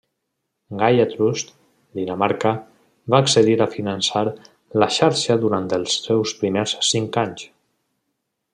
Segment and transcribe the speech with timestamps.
[0.77, 1.51] Gaia Trust,
[1.99, 2.53] Dinamarca,
[3.15, 4.23] va accedir a finançar
[4.85, 7.45] la xarxa durant els seus primers cinc anys.